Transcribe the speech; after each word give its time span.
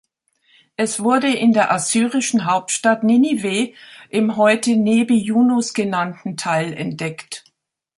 Es 0.77 1.01
wurde 1.01 1.31
in 1.31 1.53
der 1.53 1.71
assyrischen 1.71 2.45
Hauptstadt 2.45 3.03
Niniveh 3.03 3.75
im 4.09 4.35
heute 4.35 4.75
Nebi 4.75 5.15
Yunus 5.15 5.75
genannten 5.75 6.37
Tell 6.37 6.73
entdeckt. 6.73 7.43